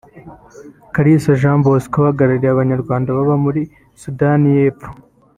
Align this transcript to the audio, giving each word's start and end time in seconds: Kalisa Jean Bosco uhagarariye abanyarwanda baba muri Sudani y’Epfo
Kalisa 0.93 1.39
Jean 1.41 1.59
Bosco 1.65 1.95
uhagarariye 2.01 2.49
abanyarwanda 2.51 3.15
baba 3.17 3.35
muri 3.45 3.61
Sudani 4.01 4.47
y’Epfo 4.57 4.89